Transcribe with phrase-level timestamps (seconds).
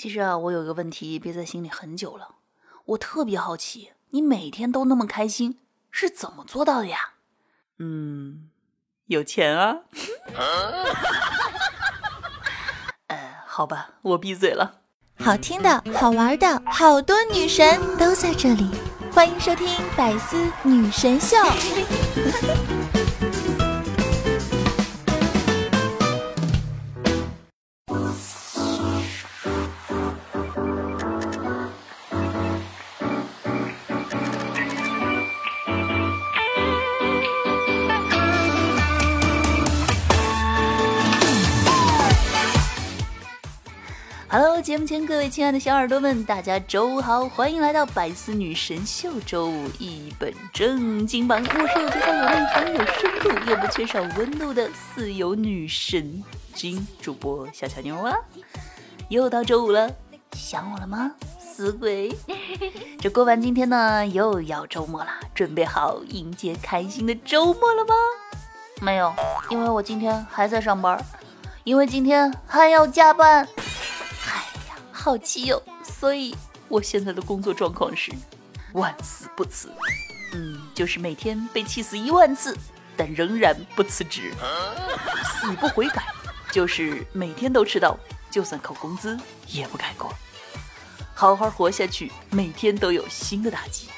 [0.00, 2.36] 其实啊，我有个问题憋在心里很久了，
[2.86, 5.58] 我特别好奇，你每天都那么开心，
[5.90, 7.10] 是怎么做到的呀？
[7.80, 8.48] 嗯，
[9.08, 9.80] 有钱啊。
[13.08, 14.80] 呃，好吧，我闭嘴了。
[15.18, 18.70] 好听的、好玩的，好多女神都在这里，
[19.12, 21.36] 欢迎收听《百思女神秀》。
[44.62, 51.42] 节目前各位亲爱的小耳朵们，大家周五好，欢迎来到百思女神秀周五一本正经版。
[51.42, 58.14] 我是有节操、有内涵、有深度又不缺少温度的四有女神经主播小乔妞啊！
[59.08, 59.90] 又到周五了，
[60.32, 62.14] 想我了吗，死鬼？
[63.00, 67.94] 这过完今天呢，又要周末了，准备好迎接开心的周末了吗？
[68.82, 69.10] 没有，
[69.48, 71.02] 因为我今天还在上班，
[71.64, 73.48] 因为今天还要加班。
[75.00, 75.62] 好气哟！
[75.82, 76.36] 所以
[76.68, 78.12] 我现在的工作状况是
[78.74, 79.72] 万死不辞，
[80.34, 82.54] 嗯，就是每天被气死一万次，
[82.98, 84.30] 但仍然不辞职，
[85.24, 86.04] 死不悔改，
[86.52, 87.98] 就是每天都迟到，
[88.30, 90.12] 就算扣工资也不改过，
[91.14, 93.88] 好好活下去，每天都有新的打击，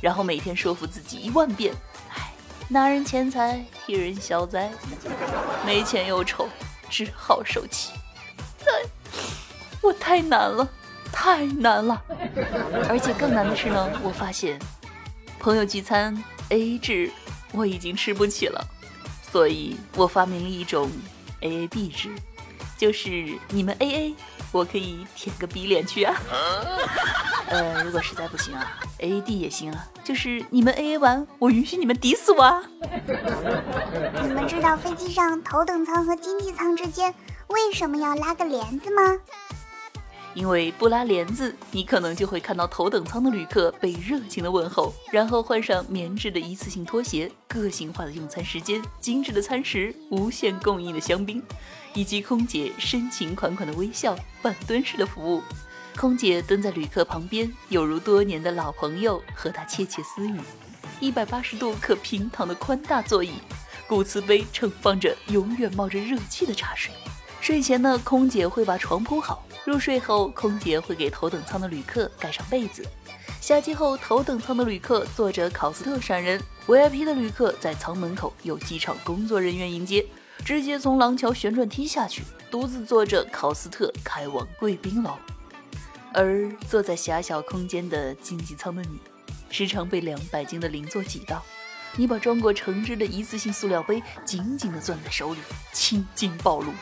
[0.00, 1.74] 然后每天说服自己一万遍，
[2.16, 2.32] 哎，
[2.66, 4.72] 拿人钱财替人消灾，
[5.66, 6.48] 没钱又丑，
[6.88, 7.92] 只好受气。
[9.80, 10.68] 我太难了，
[11.12, 12.02] 太难了，
[12.88, 14.58] 而且更难的是呢，我发现
[15.38, 17.10] 朋友聚餐 A A 制
[17.52, 18.64] 我已经吃不起了，
[19.30, 20.90] 所以我发明了一种
[21.40, 22.10] A A B 制，
[22.76, 24.14] 就是你们 A A，
[24.52, 26.14] 我可以舔个逼脸去啊。
[27.48, 32.62] 呃，如果实在不行啊，A A D 也行啊，就是你们 A A 完，我允许你们抵死我啊。
[34.22, 37.12] 你们知道飞机上头等舱和经济舱之间
[37.48, 39.18] 为什么要拉个帘子吗？
[40.34, 51.42] 因为不拉帘子，你可能就会看到头等舱的旅客被热情的问候，然后换上棉质的一次性拖鞋，个性化的用餐时间，精致的餐食，无限供应的香槟，
[51.94, 55.42] 以及空姐深情款款的微笑，半蹲式的服务。
[55.96, 60.38] 空姐蹲在旅客旁边，有如多年的老朋友，和他窃窃私语。
[61.00, 63.32] 一百八十度可平躺的宽大座椅，
[63.88, 66.92] 古瓷杯盛放着永远冒着热气的茶水。
[67.40, 69.42] 睡前呢，空姐会把床铺好。
[69.64, 72.84] 入睡后，空姐会给头等舱的旅客盖上被子。
[73.40, 80.04] 下机后，头等舱的旅客坐着考斯特闪人，VIP 的旅客在舱门口有机场工作人员迎接，
[80.44, 85.16] 直接从廊桥旋转梯下去，独自坐着考斯特开往贵宾楼。
[86.12, 88.98] 而坐在狭小空间的经济舱的你，
[89.48, 91.42] 时常被两百斤的邻座挤到，
[91.96, 95.40] 你把装过橙汁的一次性塑料杯紧紧地攥在手里，
[95.72, 96.72] 青筋暴露。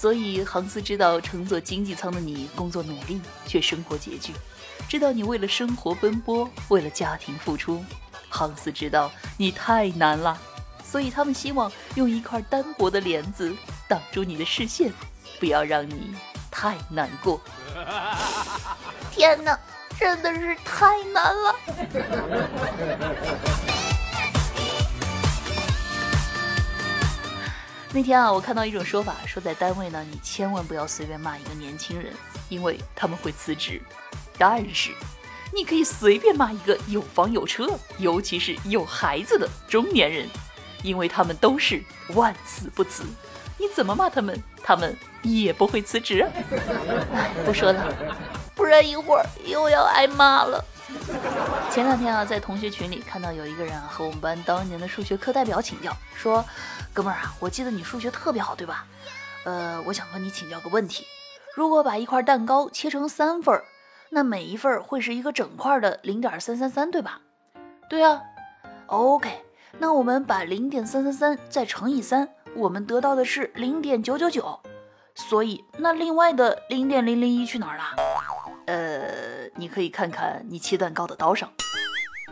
[0.00, 4.32] 所以，航司知道乘坐经济舱的你工作努力，却生活拮据；
[4.88, 7.84] 知道你为了生活奔波，为了家庭付出。
[8.28, 10.38] 航司知道你太难了，
[10.84, 13.52] 所以他们希望用一块单薄的帘子
[13.88, 14.92] 挡住你的视线，
[15.40, 16.14] 不要让你
[16.48, 17.40] 太难过。
[19.10, 19.58] 天哪，
[19.98, 21.56] 真的是太难了！
[27.98, 32.12] 那天啊，我看到一种说法，说在单位呢，你千万不要随便骂一个年轻人，
[32.48, 33.82] 因为他们会辞职。
[34.38, 34.92] 但是，
[35.52, 37.66] 你可以随便骂一个有房有车，
[37.98, 40.28] 尤其是有孩子的中年人，
[40.84, 41.82] 因为他们都是
[42.14, 43.02] 万死不辞。
[43.56, 46.24] 你怎么骂他们，他们也不会辞职。
[47.12, 47.92] 哎，不说了，
[48.54, 50.64] 不然一会儿又要挨骂了。
[51.70, 56.44] 前两天啊，在同学群里看到有一个人啊，和我们班当年的数学课代表请教，说。
[56.92, 58.84] 哥们儿啊，我记得你数学特别好，对吧？
[59.44, 61.06] 呃，我想和你请教个问题：
[61.54, 63.62] 如果把一块蛋糕切成三份儿，
[64.10, 67.20] 那每一份儿会是一个整块的零点三三三，对吧？
[67.88, 68.20] 对啊。
[68.86, 69.30] OK，
[69.78, 74.58] 那我们把零点三三三再乘以三，我们得到的是零点九九九。
[75.14, 77.84] 所以，那另外的零点零零一去哪儿了？
[78.68, 81.48] 呃，你可以看看你切蛋糕的刀上。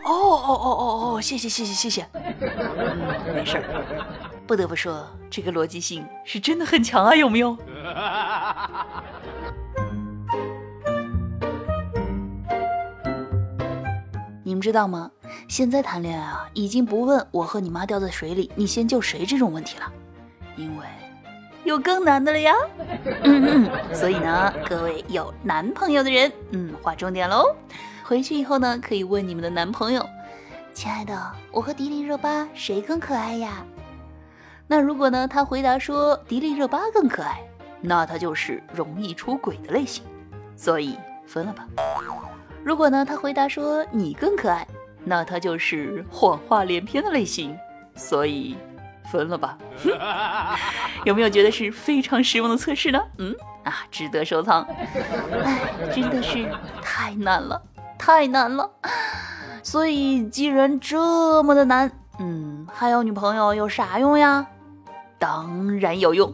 [0.04, 2.06] 哦哦哦哦哦，谢谢谢谢谢谢。
[2.12, 3.64] 嗯，没事儿。
[4.46, 7.56] 不得不说，这个逻辑性是真的很强啊，有没有？
[14.44, 15.10] 你们知道吗？
[15.48, 19.90] 现在谈恋爱啊，已经不问我和你妈掉在水里，你先救谁这种问题了，
[20.56, 20.84] 因为
[21.66, 22.54] 有更难的了呀。
[23.24, 27.54] 嗯嗯，所以呢，各位有男朋友的人，嗯，划重点喽。
[28.04, 30.08] 回去以后呢，可以问你们的男朋友
[30.72, 31.20] ：“亲爱的，
[31.50, 33.64] 我和迪丽热巴谁更可爱呀？”
[34.68, 37.40] 那如果呢，他回答说迪丽热巴更可爱，
[37.80, 40.04] 那他就是容易出轨的类型，
[40.56, 40.96] 所以
[41.26, 41.66] 分了吧。
[42.62, 44.66] 如果呢，他回答说你更可爱，
[45.04, 47.56] 那他就是谎话连篇的类型，
[47.96, 48.56] 所以
[49.06, 49.56] 分了吧。
[51.04, 53.00] 有没有觉得是非常实用的测试呢？
[53.18, 54.62] 嗯啊，值得收藏。
[55.42, 56.48] 哎，真的是
[56.82, 57.60] 太难了，
[57.98, 58.70] 太难了。
[59.62, 64.46] 所以既然这么的难，嗯，还有女朋友有啥用呀？
[65.18, 66.32] 当然有用。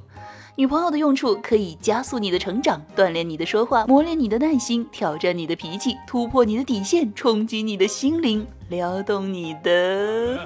[0.54, 10.38] 女朋友的用处可以加速你的成长，锻炼你的说话，磨练你的耐心，挑战你的脾气，突破你的底线，冲击你的心灵，撩动你的。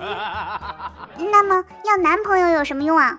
[1.19, 3.19] 那么要男朋友有什么用啊？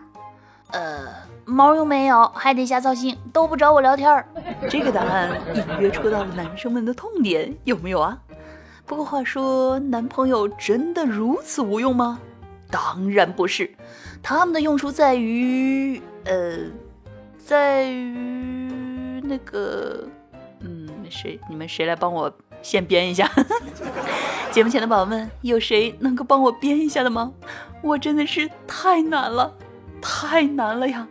[0.72, 1.08] 呃，
[1.44, 4.26] 毛用没有，还得瞎操心，都不找我聊天儿。
[4.72, 8.18] 这个答案隐约戳到了男生们的痛点，有没有啊？
[8.86, 12.22] 不过话说，男朋友真的如此无用吗？
[12.72, 13.74] 当然不是，
[14.22, 16.58] 他们的用处在于，呃，
[17.38, 20.08] 在于那个，
[20.60, 21.40] 嗯，谁？
[21.50, 22.32] 你们谁来帮我
[22.62, 23.30] 先编一下？
[24.52, 27.32] 节目前的宝宝们，有谁能够帮我编一下的吗？
[27.82, 29.54] 我真的是太难了，
[30.02, 31.08] 太难了呀！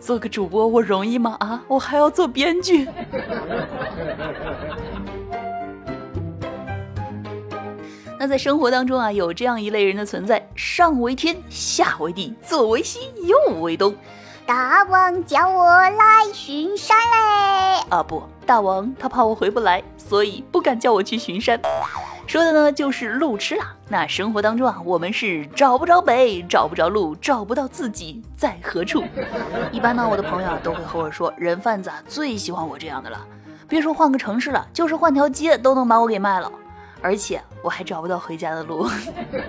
[0.00, 1.36] 做个主播我容易吗？
[1.40, 2.86] 啊，我还要做编剧。
[8.18, 13.94] 那在生活当中啊，有这样一类人的存在：上为天，下为地，左为西，右为东。
[14.46, 17.84] 大王叫我来巡山嘞！
[17.90, 21.60] 啊不，大王他怕我回不来，所以不敢叫我去巡山。
[22.26, 23.74] 说的呢就是路痴啦。
[23.88, 29.04] 那生活当中啊，我们是找不着北，找不着路，找不到自己在何处。
[29.70, 33.18] 一般呢，我的朋友啊都会和我说，人贩子啊最喜欢我这样的了。
[33.68, 36.50] 别说换个城市了，就是换条街都能把我给卖了。
[37.02, 38.88] 而且我还找不到回家的路，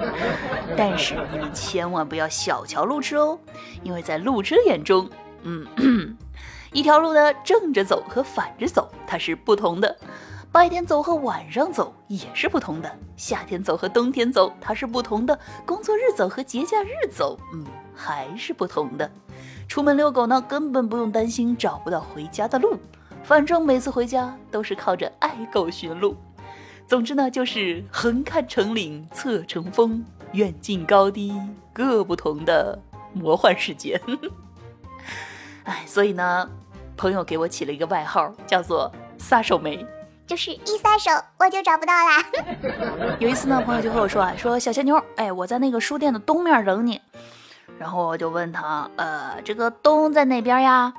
[0.78, 3.40] 但是你们千万不要小瞧路痴哦，
[3.84, 5.10] 因为在路痴眼中，
[5.44, 5.66] 嗯，
[6.72, 9.98] 一条路呢正着走和反着走它是不同的，
[10.52, 17.66] 白天走和晚上走也是不同的，夏天走和冬天走它是不同的，工作日走和节假日走，嗯，
[17.96, 19.10] 还是不同的。
[19.68, 22.78] 出门遛狗呢，根本不用担心找不到回家的路，
[23.24, 26.16] 反正每次回家都是靠着爱狗寻路。
[26.88, 31.38] 总之呢，就是横看成岭侧成峰，远近高低
[31.74, 32.80] 各不同的
[33.14, 34.00] 魔幻世界。
[35.66, 36.50] 哎，所以呢，
[36.96, 38.90] 朋友给我起了一个外号，叫做
[39.20, 39.86] “撒手梅”，
[40.26, 42.24] 就是一撒手我就找不到啦。
[43.20, 47.02] 有一次呢，朋友就和我说啊，说小仙妞，哎，我在那个书店的东面等你。
[47.78, 50.94] 然后我就问他，呃，这个东在哪边呀？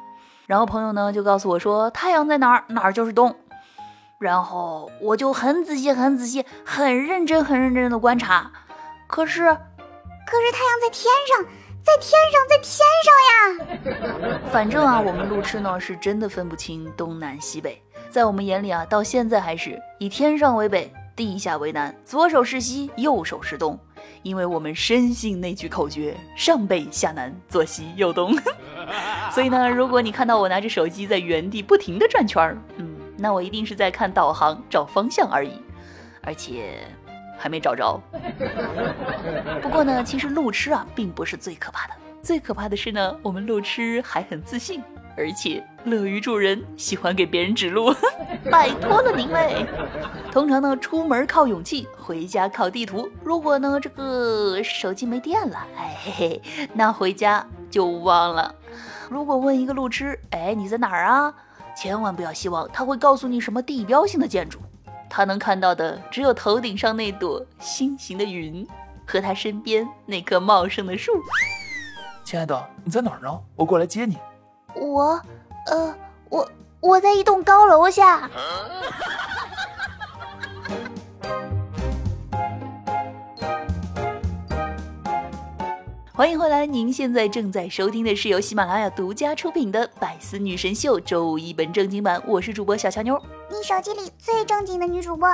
[0.46, 3.34] 然后朋友呢就告诉我说，太阳在哪儿，哪儿就是东。
[4.18, 8.50] 然后我就很仔细、很仔细、很认真、很认真的观察，
[9.06, 11.44] 可是，可是太阳在天上，
[11.84, 14.40] 在天上，在天上呀！
[14.50, 17.80] 反正啊，我们路痴呢是真的分不清东南西北，
[18.10, 23.78] 在我们眼里啊，到现在还是以天上为北，地下为南，左手是西，右手是东，
[24.22, 28.36] 因为我们深信那句口诀：上北下南，左西右东。
[29.30, 32.97] 所以呢，如果你看到我拿着手机在原地不停的转圈儿，嗯。
[33.18, 35.60] 那我一定是在看导航找方向而已，
[36.22, 36.78] 而且
[37.36, 38.00] 还没找着。
[39.60, 44.82] 不过呢，其实路痴啊并不是最可怕的，最可怕的是呢，我们路痴还很自信，
[45.16, 47.92] 而且乐于助人，喜欢给别人指路。
[48.50, 49.66] 拜托了您嘞！
[50.30, 53.10] 通常呢，出门靠勇气，回家靠地图。
[53.24, 58.54] 如果呢这个手机没电了，哎嘿嘿，那回家就忘了。
[59.10, 61.34] 如果问一个路痴，哎你在哪儿啊？
[61.80, 64.58] 千万不要希望他会告诉你什么地标性的建筑，
[65.08, 68.66] 他能看到的只有头顶上那朵心形的云
[69.06, 71.12] 和他身边那棵茂盛的树。
[72.24, 73.40] 亲爱的，你在哪儿呢？
[73.54, 74.18] 我过来接你。
[74.74, 75.22] 我，
[75.66, 75.94] 呃，
[76.28, 78.28] 我我在一栋高楼下。
[86.18, 86.66] 欢迎回来！
[86.66, 93.16] 您现在正在收听的是由喜马拉雅独家出品的《百思女神秀》周五一本正经版，我是主播小乔妞，
[93.48, 95.28] 你手机里最正经的女主播。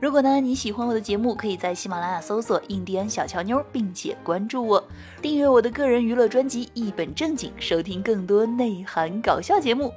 [0.00, 4.82] 如果呢你喜欢我的节目，可以在喜马拉雅搜索“印第安小乔妞”，并且关注我，
[5.22, 9.92] 订阅我的个人娱乐专辑《一本正经》，收听更多内涵搞笑节目。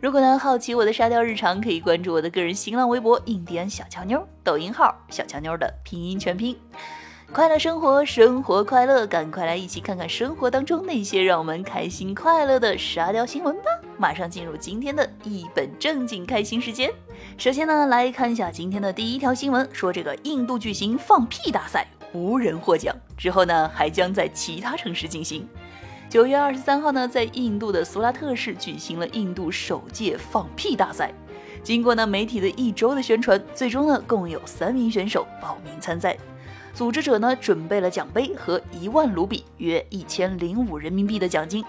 [0.00, 6.56] 如果呢好奇我的沙雕日常，可以关注我的个人新浪微博“印第安小乔妞”，抖音号“小乔妞”的拼音全拼。
[7.32, 13.70] 快乐生活，生活快乐，赶快来一起看看生活当中那些让我们开心快乐的沙雕新闻吧！
[13.96, 16.90] 马上进入今天的一本正经开心时间。
[17.38, 22.92] 首先呢，来看一下今天的第一条新闻，说这个印度举行放屁大赛，无人获奖。
[23.16, 25.48] 之后呢，还将在其他城市进行。
[26.08, 31.12] 九月二十三号呢，在印度的苏拉特市举行了印度首届放屁大赛。
[31.62, 36.16] 经过呢媒体的一周的宣传，最终呢共有三名选手报名参赛。
[36.72, 41.64] 组织者呢准备了奖杯和一万卢比（约一千零五人民币）的奖金，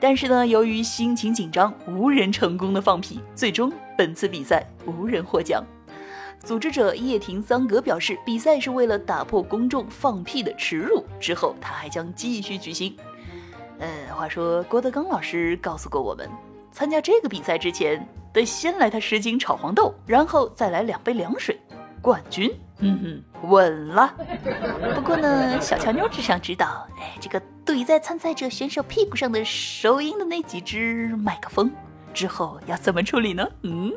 [0.00, 5.64] 但是呢，由于心情紧张，无人成功的放屁，最终本次比赛无人获奖。
[6.42, 12.96] 组织者叶廷桑格表示，比赛是为了打破公众放屁的耻辱，之后他还将继续举行。
[13.78, 16.28] 呃，话说郭德纲老师告诉过我们，
[16.72, 21.60] 参加这个比赛之前得先来他十斤炒黄豆，然后再来两杯凉水，
[22.00, 22.50] 冠军。
[22.80, 24.14] 嗯哼，稳了。
[24.94, 31.70] 不过呢，小乔妞只想知道，哎，这个怼在参赛者选手屁股上的收音的那几只麦克风
[32.12, 33.46] 之后要怎么处理呢？
[33.62, 33.92] 嗯，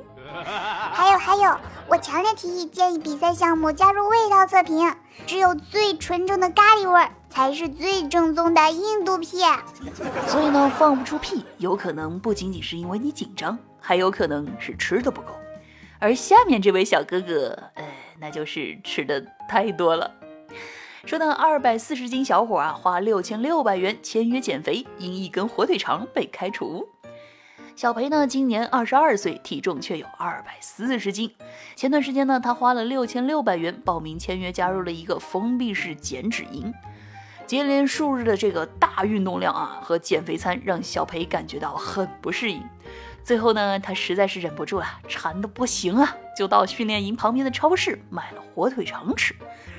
[0.92, 4.94] 还 有还有，我强烈提议建议比赛项目加入味道测评，
[5.26, 9.38] 只有最纯正的咖喱味儿才是最正宗的印度屁。
[10.28, 15.30] 所以呢，放不出屁，有可能不仅仅是因为你紧张，还有可能是吃的不够。
[16.00, 17.86] 而下面这位小哥哥，呃，
[18.20, 20.12] 那就是吃的太多了。
[21.06, 26.88] 说到，二百四十斤小伙啊，花六千六百元签约减肥，因一根火腿肠被开除。
[27.76, 31.34] 小裴呢，今年二十二岁，体重却有二百四十斤。
[31.76, 36.74] 前段时间呢，他花了六千六百元报名签约，加入了一个封闭式减脂营。
[37.46, 42.64] 接连数日的这个大运动量啊和减肥餐，让小裴感觉到很不适应。
[43.24, 49.34] 最后呢，他实在是忍不住了，馋的不行啊，就到训练营旁边的超市买了火腿肠吃，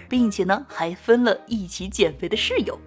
[0.09, 2.79] 并且呢，还分了一起减肥的室友。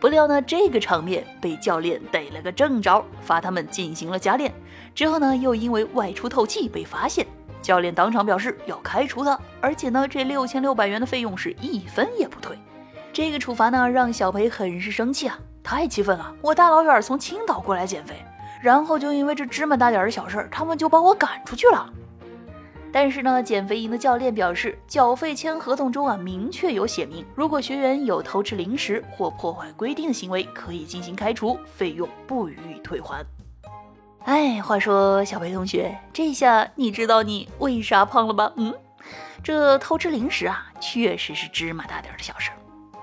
[0.00, 4.52] 不料呢，这个场面被教练逮了个正着，罚他们进行了加练。
[4.92, 7.24] 之后呢，又因为外出透气被发现，
[7.62, 12.58] 教练当场表示要开除他，而且呢，这六千六百元的费用是一分也不退。
[13.12, 16.34] 这个处罚呢，让小裴很是生气啊，太气愤了！
[16.42, 18.25] 我大老远从青岛过来减肥。
[18.60, 21.92] 然后就因为这芝麻大点的小事儿，他们就把我赶出去了。
[22.92, 33.22] 但是呢，减肥营的教练表示，缴费签合同中啊明确有写明，如果学员有偷吃零食或破坏规定的行为，可以进行开除，费用不予以退还。
[34.24, 38.50] 哎，话说小裴同学，这下你知道你为啥胖了吧？
[38.56, 38.74] 嗯，
[39.42, 42.56] 这偷吃零食啊，确实是芝麻大点的小事儿。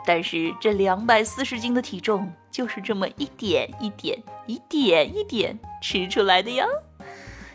[0.05, 6.65] 但是这两百四十斤的体重就是这么一点一点、一点一点吃出来的呀！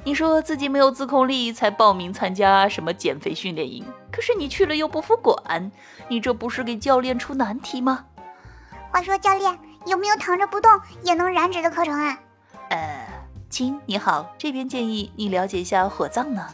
[0.05, 5.71] 你说自己没有自控力才报名参加什么减肥训练营，可是你去了又不服管，
[6.09, 8.07] 你这不是给教练出难题吗？
[8.91, 10.71] 话说教练有没有躺着不动
[11.03, 12.19] 也能燃脂的课程啊？
[12.71, 13.07] 呃，
[13.51, 16.47] 亲你好，这边建议你了解一下火葬呢。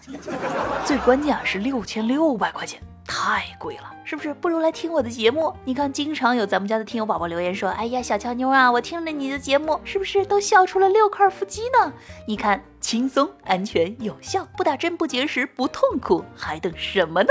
[0.84, 2.82] 最关键啊是六千六百块钱。
[3.16, 4.34] 太贵了，是不是？
[4.34, 5.54] 不如来听我的节目。
[5.64, 11.92] 你看，经常有咱们家的听友宝宝留言说：“哎呀，小乔妞啊，我听了你的节目，是不是都笑出了六块腹肌呢？”
[12.26, 17.28] 你看，轻松、安全、有效，不打针、不节食、不痛苦，还等什么呢？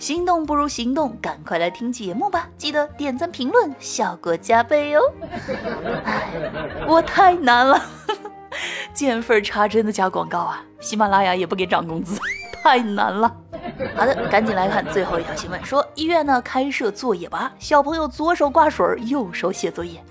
[0.00, 2.48] 心动不如行动，赶快来听节目吧！
[2.58, 5.00] 记得点赞、评论，效果加倍哦。
[6.04, 7.80] 哎，我太难了，
[8.92, 10.64] 见缝插针的加广告啊！
[10.80, 12.18] 喜马拉雅也不给涨工资，
[12.64, 13.32] 太难了。
[13.96, 20.02] 好的，赶紧来看最后一条新闻，说医院呢开设作业吧，小朋友左手挂水，右手写作业。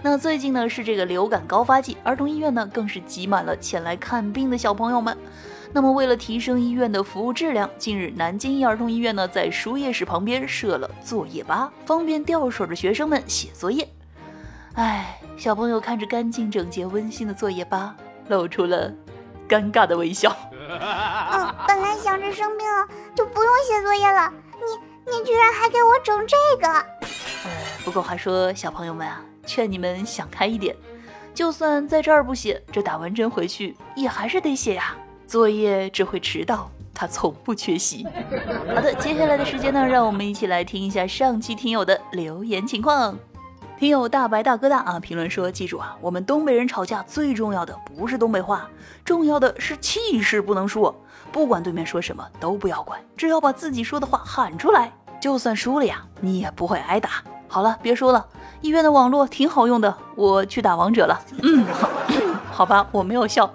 [0.00, 5.16] 那最近呢是这个流感高发季，儿童医院呢更是挤满了前来看病的小朋友们。
[5.72, 13.86] 那么为了提升医院的服务质量，近日南京一儿童医院呢在输液室旁边设了作业吧，方便掉水的学生们写作业。
[14.74, 17.96] 哎，小朋友看着干净整洁、温馨的作业吧，
[18.28, 18.92] 露出了
[19.48, 20.34] 尴尬的微笑。
[21.32, 26.68] 嗯，本来想着生病了就不用写作业了，你你居然还给我整这个。
[26.68, 27.50] 呃，
[27.84, 30.76] 不过话说，小朋友们啊，劝你们想开一点，
[31.34, 34.94] 就算在这儿不写，这打完针回去也还是得写呀。
[35.26, 38.06] 作业只会迟到，他从不缺席。
[38.74, 43.16] 好的，接下来的时间呢，让我们一起来听一下上期听友的留言情况。
[43.78, 48.68] 听友大白大哥大啊，评论说：“记住啊，我们东北人吵架最重要的不是东北话，
[49.04, 50.92] 重要的是气势不能输。
[51.30, 57.22] 不管对面说什么都不要管，只要把自己说的话喊出来，就算输了呀，你也不会挨打。
[57.46, 58.26] 好了，别说了，
[58.62, 61.16] 医院的网络挺好用的，我去打王者了。
[61.40, 61.64] 嗯，
[62.50, 63.48] 好吧，我没有笑。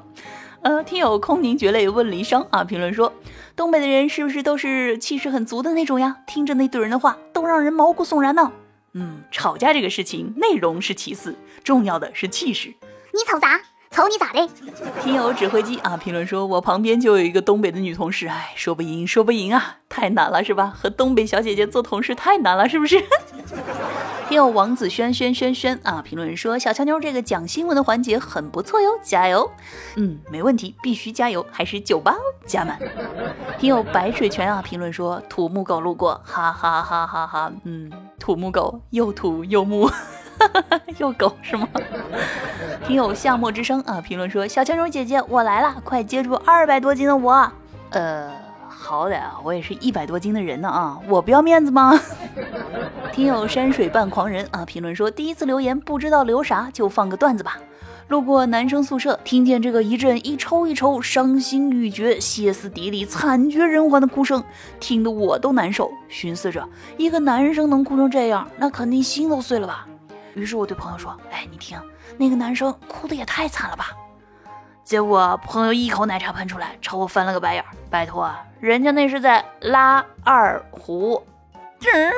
[0.62, 3.12] 呃，听友空凝绝泪问离殇啊，评论说，
[3.58, 6.16] 东北的人是不是都是气势很足的那种呀？
[6.26, 8.54] 听着那怼人的话，都让人毛骨悚然呢。
[8.94, 12.74] 嗯，吵架这个事情，内容是其次，重要的是气势。
[13.12, 13.60] 你吵啥？
[13.92, 14.50] 瞅你咋的？
[15.04, 20.74] 听友指挥机啊，评论说，我旁边就有一个东北的女同事，哎，说不赢，说不赢啊，太难了是吧？
[20.76, 23.04] 和东北小姐姐做同事太难了，是不是？
[24.28, 29.50] 听友王子轩轩轩轩啊，评论说，小强妞这个讲新闻的环节很不错哟，加油！
[29.96, 32.16] 嗯，没问题，必须加油，还是九八
[32.46, 32.80] 加满。
[33.60, 39.90] 听友白水泉啊，评论说，土木狗路过，哈哈哈哈哈，嗯，土木狗又土又木。
[40.98, 41.68] 又狗是吗？
[42.88, 47.52] 听友夏末之声啊，评论说：“小强妞姐姐，我来了，快接住二百多斤的我。”
[47.92, 48.32] 呃，
[48.68, 51.98] 好歹啊，我也是一百多斤的人呢啊，我不要面子吗？
[53.14, 57.60] 听友山水半狂人啊，评论说：“第一次留言不知道留啥，就放个段子吧。”
[58.10, 64.44] 路过男生宿舍，听见这个一阵一抽一抽、伤心欲绝、歇斯底里、惨绝人寰的哭声，
[64.80, 65.92] 听得我都难受。
[66.10, 66.68] 寻思着，
[66.98, 69.88] 一个男生能哭成这样，那肯定心都碎了吧。
[70.34, 71.80] 于是我对朋友说：“哎，你听，
[72.18, 73.92] 那个男生哭的也太惨了吧！”
[74.84, 77.70] 结果朋友一口奶茶喷出来，朝我翻了个白眼儿。
[77.92, 78.28] 拜托，
[78.60, 81.22] 人家那是在拉二胡。
[81.86, 82.12] 哎，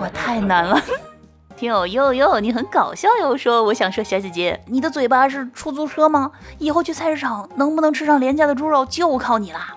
[0.00, 0.80] 我太难了。
[1.56, 3.36] 听友悠悠，你很搞笑哟。
[3.36, 6.30] 说我想说，小姐姐，你的嘴巴是出租车吗？
[6.58, 9.74] 以后去菜市场能不能吃上廉价的猪肉，就靠你啦。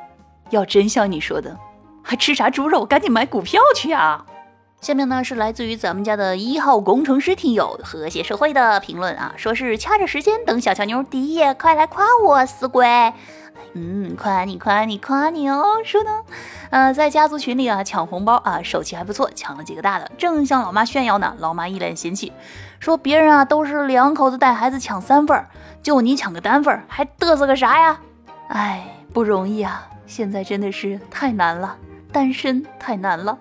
[0.50, 1.56] 要真像你说的。
[2.04, 2.84] 还吃啥猪肉？
[2.86, 4.26] 赶紧买股票去啊！
[4.82, 13.14] 下面呢是来自于咱们家的一号工程师听友和谐社会的评论啊，说是掐着时间等小乔妞第一页，快来夸我死鬼！
[13.74, 15.64] 嗯，夸你夸你夸你哦！
[15.84, 16.10] 说呢，
[16.72, 22.34] 呃，在家族群里啊抢红包啊，手气还不错，抢了几个大的，正向老妈炫耀呢，老妈一脸嫌弃，
[22.80, 25.48] 说别人啊都是两口子带孩子抢三份儿，
[25.84, 28.00] 就你抢个单份儿，还嘚瑟个啥呀？
[28.48, 31.76] 哎，不容易啊，现在真的是太难了。
[32.12, 33.38] 单身太难了，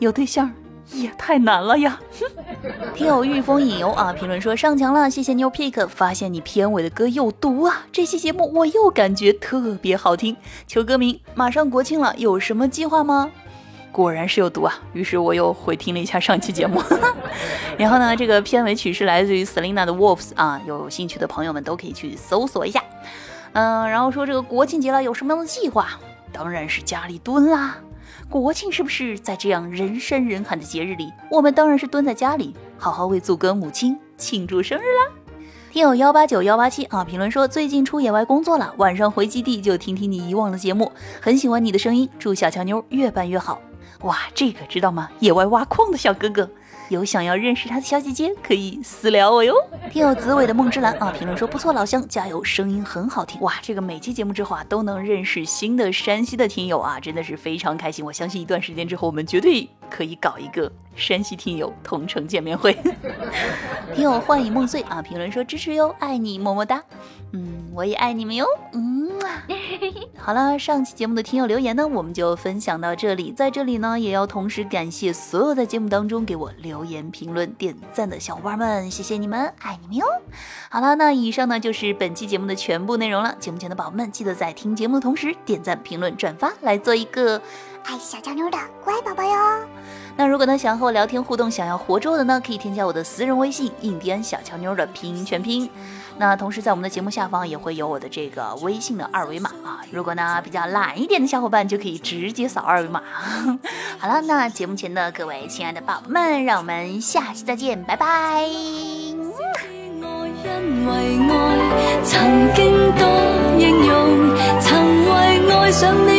[0.00, 0.50] 有对象
[0.92, 2.00] 也太难了呀！
[2.94, 7.86] 听友御风引游啊，评论说上墙了，谢谢 New Pick，发现你片尾的歌有毒啊！
[7.92, 10.36] 这期节目我又感觉特别好听。
[10.66, 13.30] 求歌名，马上国庆了，有什么计划吗？
[13.92, 14.74] 果然是有毒啊！
[14.92, 16.82] 于是我又回听了一下上期节目，
[17.76, 22.82] 然后呢，这个片尾曲是来自于 Selina 的 Wolves 啊，有兴趣的朋友们都可以去搜索一下。
[23.52, 25.88] 嗯，然后说这个国庆节了，有什么样的计划？
[26.32, 27.78] 当然是家里蹲啦。
[28.30, 35.10] 国庆是不是在这样人山人海的节日里，我们当然是蹲在家里，好好为祖国母亲庆祝生日啦！
[35.72, 43.62] 听友幺八九幺八七啊，评论说最近出野外工作了，晚上回基地就听听你以往的节目，很喜欢你的声音，祝小乔妞越办越好。
[44.02, 45.08] 哇，这个知道吗？
[45.20, 46.50] 野外挖矿的小哥哥。
[46.88, 49.54] 有想要认识他的小姐姐，可以私聊我哟。
[49.90, 53.54] 听友紫薇的梦之蓝啊，评论说不错，老乡加油，声音很好听哇！
[53.60, 58.02] 这个每期节目之后啊，都能认识新的山西的听友啊，真的是非常开心。
[58.02, 62.72] 我相信一段时间之后，我们绝对可以搞一个山西听友同城见面会。
[63.94, 66.82] 听友幻影梦碎啊，评论说支持哟，爱你么么哒。
[67.32, 68.46] 嗯，我也爱你们哟。
[68.72, 69.44] 嗯啊。
[70.28, 73.32] 好了，上期节目的听友留言呢，我们就分享到这里。
[73.32, 80.04] 在这里呢，也要同时感谢所有在节目当中给我留言、评论、点赞的小伙伴们，谢谢你们，爱你们哟。
[80.68, 83.34] 好了，那以上呢就是本期节目的全部内容了。
[83.40, 87.40] 节目前的宝宝们，记得在听节目的同时点赞、评论、转发，来做一个
[87.84, 89.66] 爱小娇妞的乖宝宝哟。
[90.14, 95.70] 那如果呢想和我聊天互动，想要活捉的呢，可以添加我的私人微信“印第安小乔妞”的拼音全拼。
[96.18, 99.80] 那同时在我们的节目下方也会有我的这个微信的二维码啊。
[99.90, 103.02] 如果呢比较懒一点的小伙伴，就可以直接扫二维码。
[103.98, 108.44] 好了，那节目前的各位亲爱的宝宝们，让我们下期再见，拜拜。
[112.04, 113.06] 曾经多
[113.58, 116.17] 英勇，曾为爱上你